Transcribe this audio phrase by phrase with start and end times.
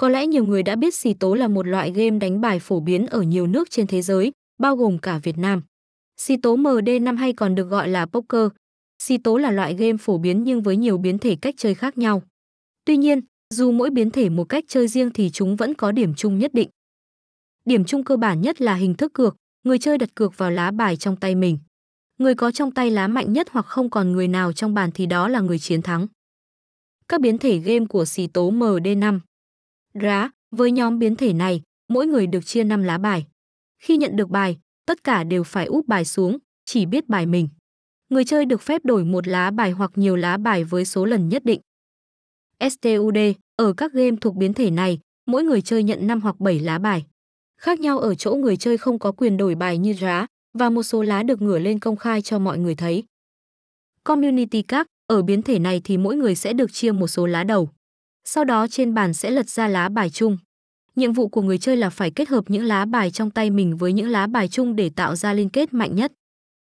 [0.00, 2.80] Có lẽ nhiều người đã biết xì tố là một loại game đánh bài phổ
[2.80, 5.62] biến ở nhiều nước trên thế giới, bao gồm cả Việt Nam.
[6.16, 8.48] Xì tố MD5 hay còn được gọi là poker.
[9.02, 11.98] Xì tố là loại game phổ biến nhưng với nhiều biến thể cách chơi khác
[11.98, 12.22] nhau.
[12.84, 13.20] Tuy nhiên,
[13.54, 16.54] dù mỗi biến thể một cách chơi riêng thì chúng vẫn có điểm chung nhất
[16.54, 16.68] định.
[17.64, 20.70] Điểm chung cơ bản nhất là hình thức cược, người chơi đặt cược vào lá
[20.70, 21.58] bài trong tay mình.
[22.18, 25.06] Người có trong tay lá mạnh nhất hoặc không còn người nào trong bàn thì
[25.06, 26.06] đó là người chiến thắng.
[27.08, 29.20] Các biến thể game của xì tố MD5
[29.94, 33.26] Rá, với nhóm biến thể này, mỗi người được chia 5 lá bài.
[33.78, 37.48] Khi nhận được bài, tất cả đều phải úp bài xuống, chỉ biết bài mình.
[38.08, 41.28] Người chơi được phép đổi một lá bài hoặc nhiều lá bài với số lần
[41.28, 41.60] nhất định.
[42.70, 43.18] STUD,
[43.56, 46.78] ở các game thuộc biến thể này, mỗi người chơi nhận 5 hoặc 7 lá
[46.78, 47.04] bài.
[47.60, 50.26] Khác nhau ở chỗ người chơi không có quyền đổi bài như rá
[50.58, 53.04] và một số lá được ngửa lên công khai cho mọi người thấy.
[54.04, 57.44] Community Card, ở biến thể này thì mỗi người sẽ được chia một số lá
[57.44, 57.70] đầu.
[58.24, 60.36] Sau đó trên bàn sẽ lật ra lá bài chung.
[60.96, 63.76] Nhiệm vụ của người chơi là phải kết hợp những lá bài trong tay mình
[63.76, 66.12] với những lá bài chung để tạo ra liên kết mạnh nhất.